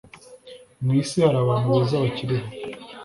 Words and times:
mw'isi 0.83 1.17
harabantu 1.25 1.67
beza 1.73 2.03
bakiriho 2.03 2.47